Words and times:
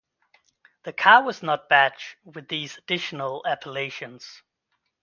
The 0.81 0.93
car 0.93 1.21
was 1.21 1.43
not 1.43 1.69
badged 1.69 2.15
with 2.25 2.47
these 2.47 2.75
additional 2.79 3.45
appellations. 3.45 4.41